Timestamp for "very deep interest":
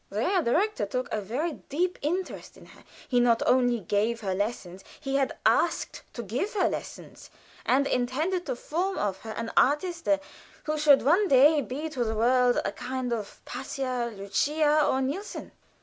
1.21-2.57